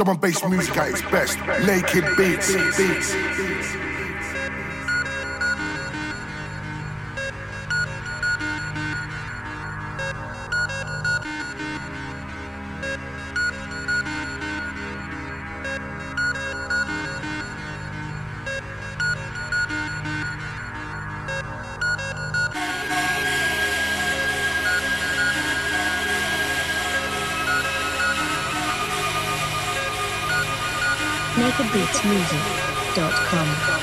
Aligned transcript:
Drum 0.00 0.12
and 0.12 0.20
bass 0.22 0.42
music 0.48 0.74
at 0.78 0.92
its 0.92 1.02
best. 1.02 1.38
Naked 1.66 2.16
beats. 2.16 2.54
beats. 2.78 4.09
nakedbeatsmusic.com. 32.04 33.79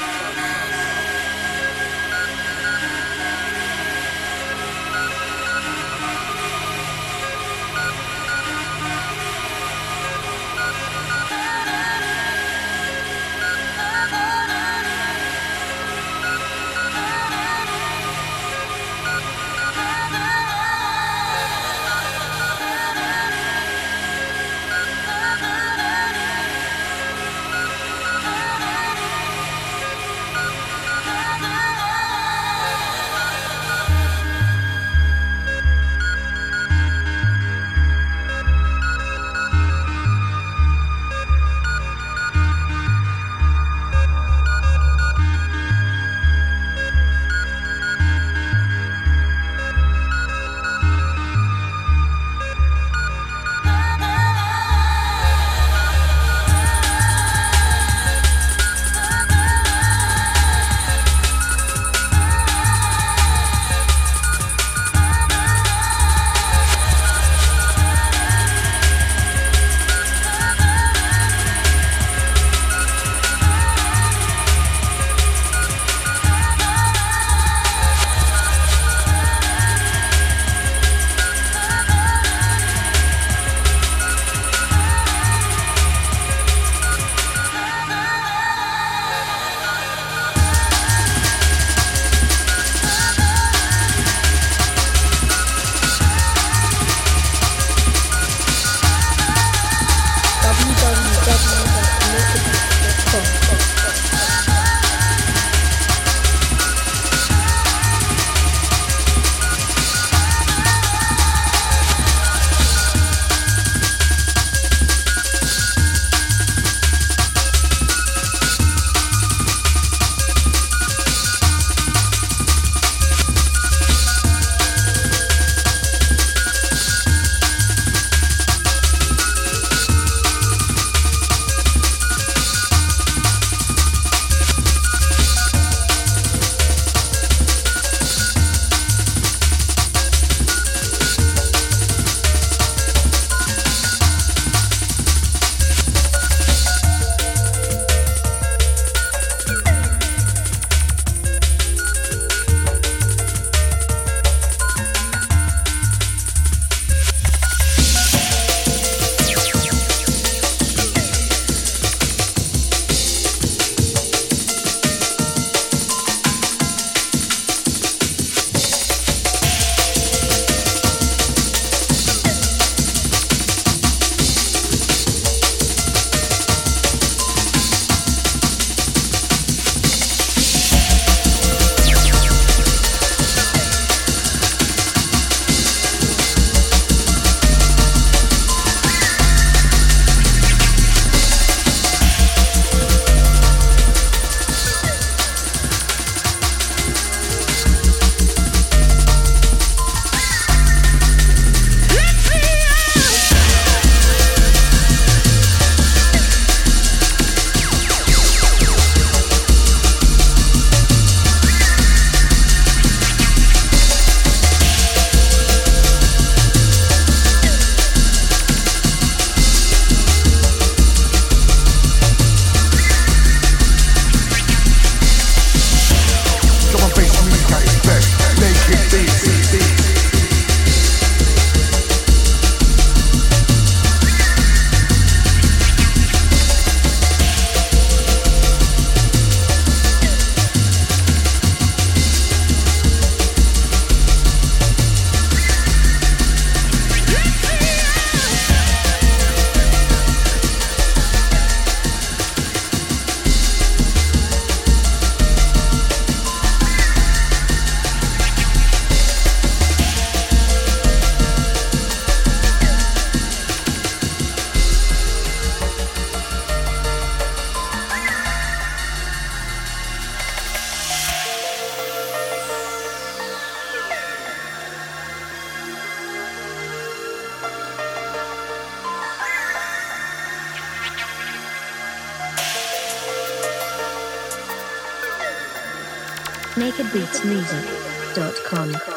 nakedbeatsmusic.com. 286.78 288.97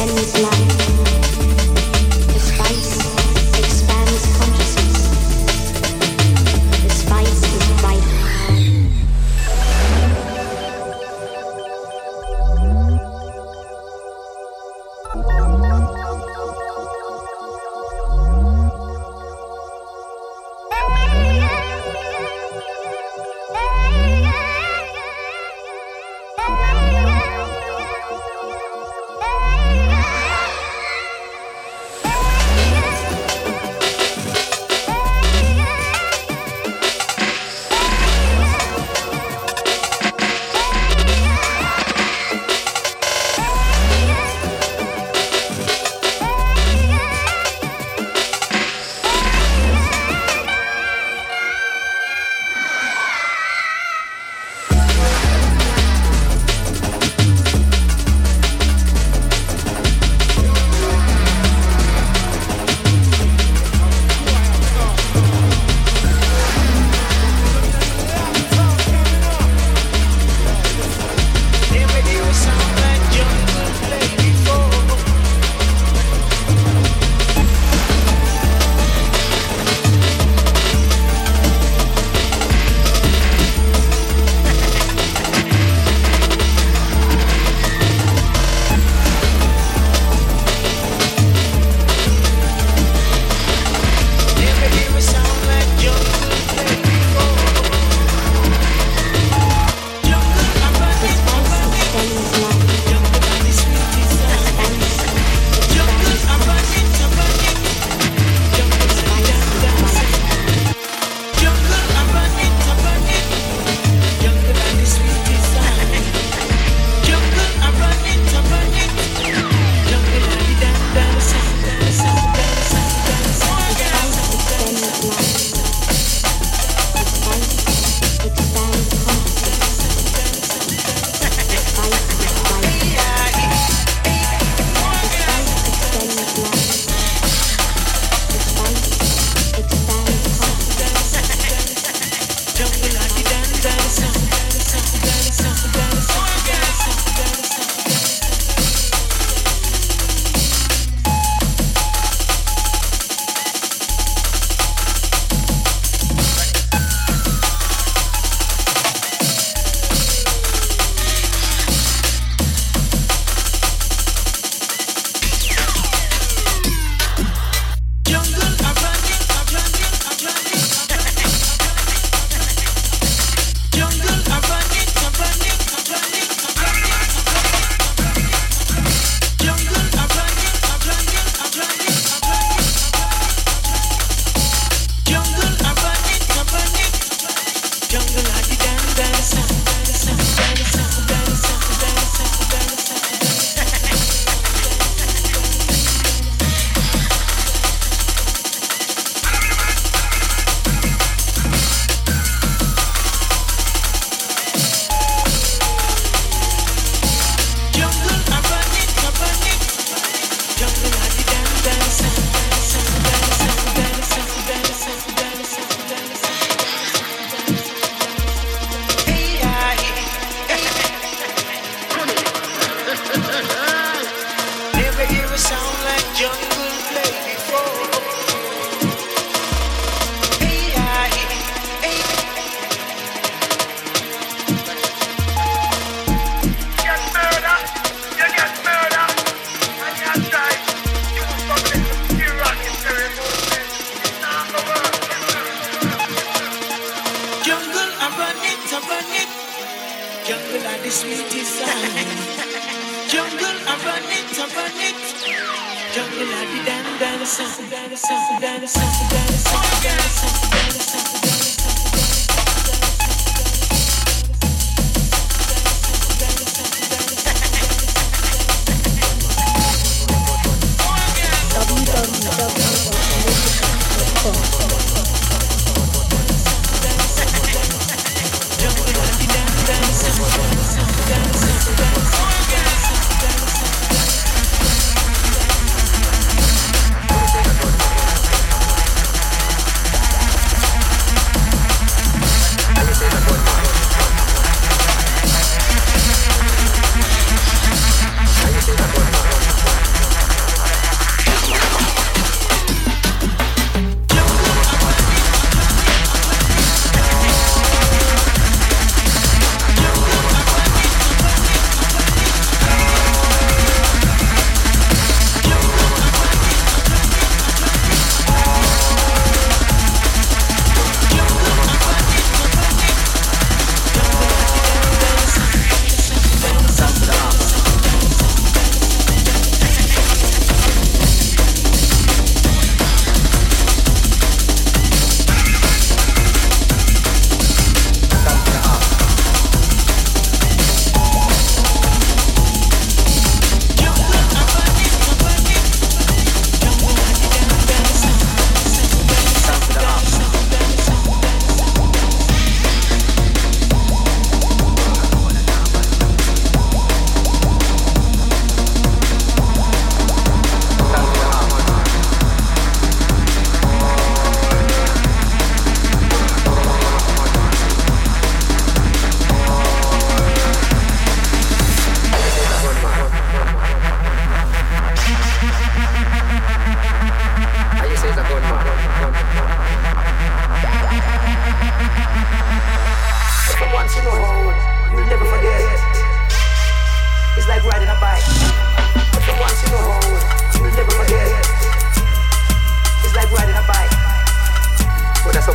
And 0.00 0.08
it's 0.18 0.40
not. 0.40 0.59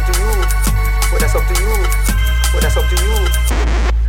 up 0.05 0.13
to 0.13 0.21
you. 0.21 0.29
But 1.11 1.19
that's 1.19 1.35
up 1.35 1.47
to 1.47 1.61
you. 1.61 1.73
But 2.53 2.61
that's 2.61 2.77
up 2.77 2.89
to 2.89 2.95
you. 3.03 4.04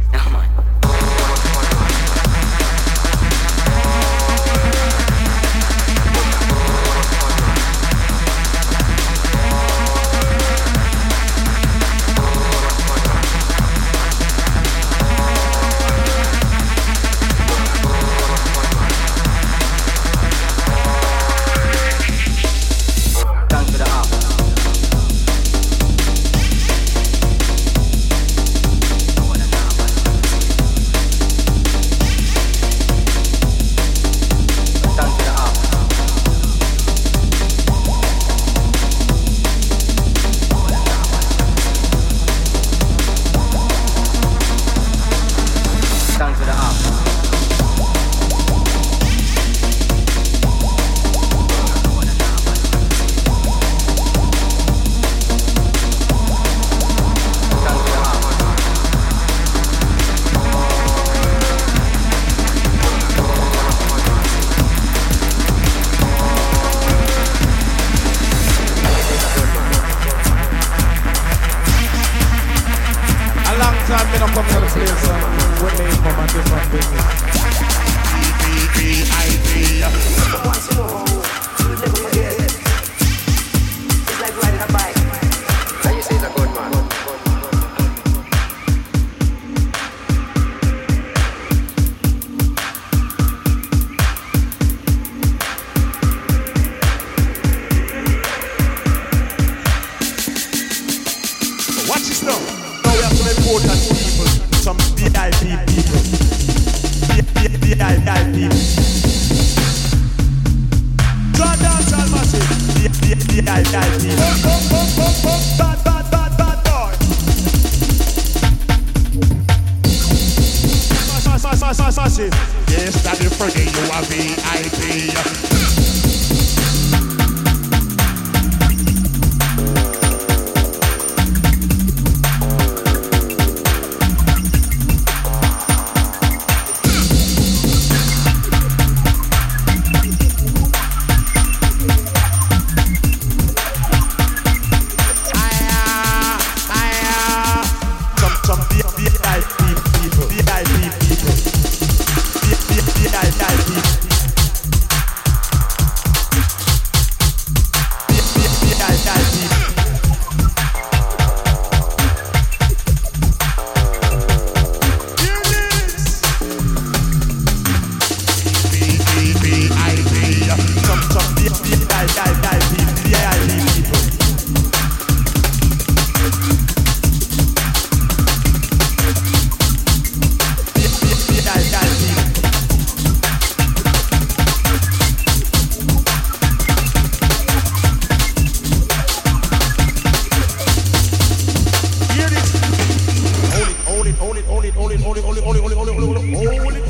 hold 194.14 194.36
it, 194.36 194.44
hold 194.44 194.64
it, 194.64 194.74
hold 194.74 194.92
it, 194.92 195.00
hold 195.00 195.16
it, 195.16 195.24
hold 195.24 195.36
it, 195.36 195.42
hold 195.42 195.57
it, 195.57 195.61
hold 195.61 195.66
it, 195.66 195.74
hold 195.74 195.88
it, 195.88 195.94
hold 195.94 196.16
it, 196.16 196.34
hold 196.34 196.52
it, 196.52 196.59
hold 196.61 196.76
it. 196.76 196.82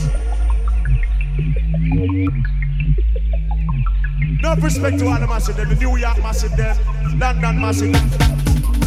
No 4.43 4.55
respect 4.57 4.99
to 4.99 5.07
all 5.09 5.19
the 5.19 5.27
massive 5.27 5.57
them, 5.57 5.69
the 5.69 5.75
New 5.77 5.97
York 5.97 6.19
massive 6.19 6.57
them, 6.57 6.77
London 7.19 7.61
massive 7.61 7.93
them. 7.93 8.86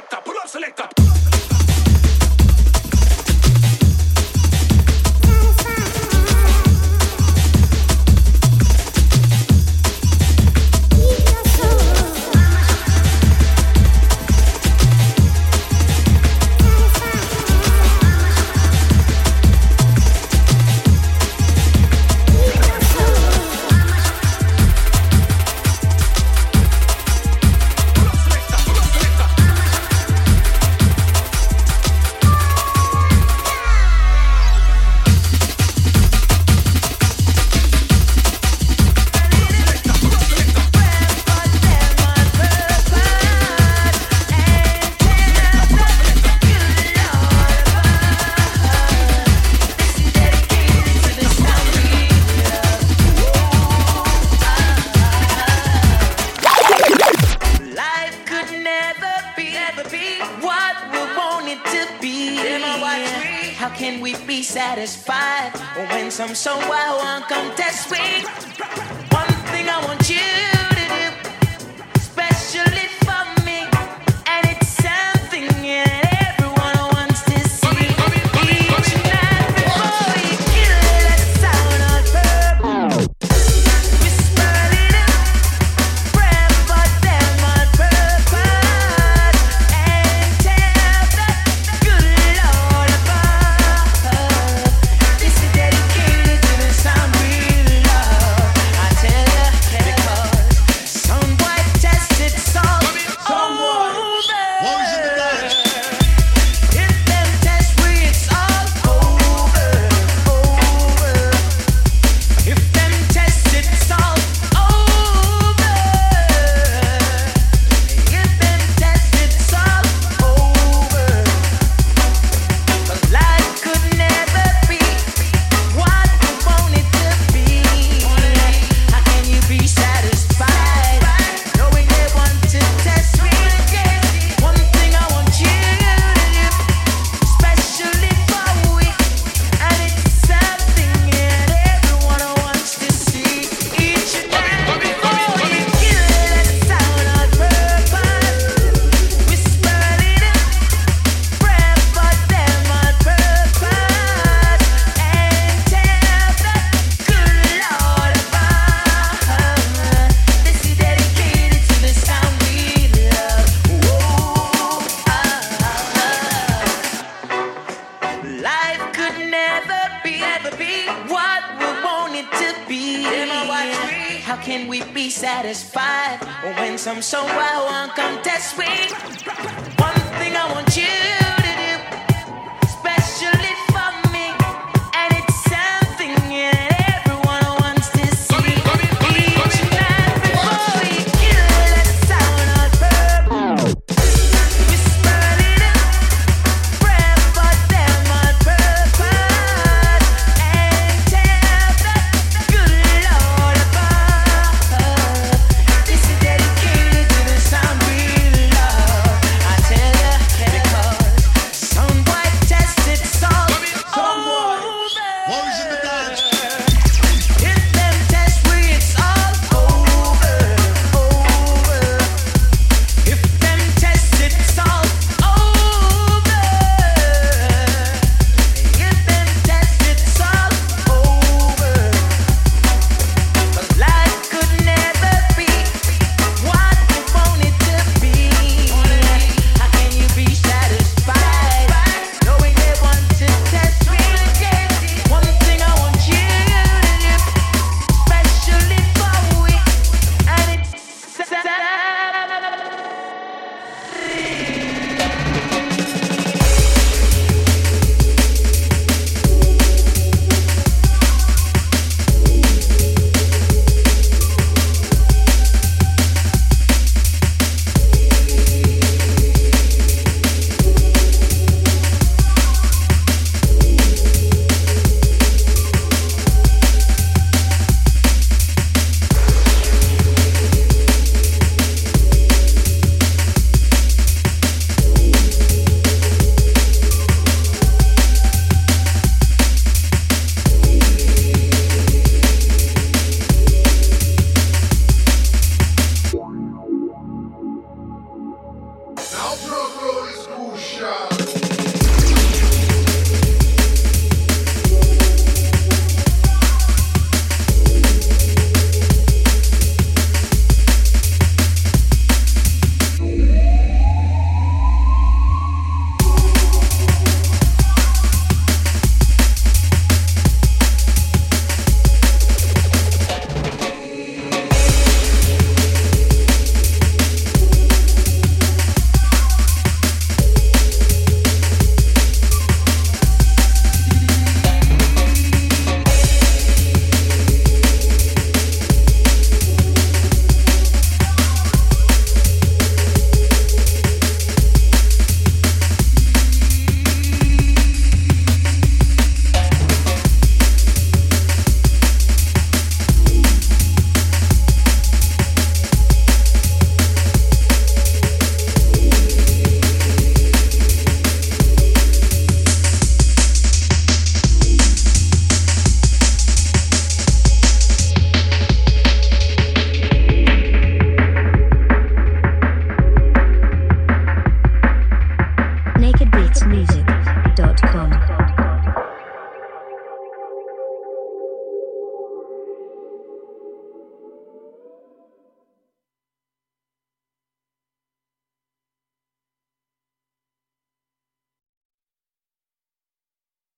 selecta, 0.00 0.20
pull 0.24 0.36
up 0.36 0.48
selecta. 0.48 0.88
Pull 0.96 1.08
up 1.08 1.16
selecta. 1.16 1.49